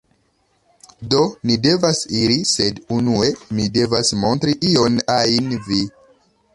Do, 1.13 1.19
ni 1.49 1.57
devas 1.65 2.01
iri 2.21 2.39
sed 2.53 2.81
unue 2.97 3.31
mi 3.59 3.69
devas 3.79 4.13
montri 4.25 4.61
ion 4.75 5.01
ajn 5.23 5.57
vi 5.71 5.85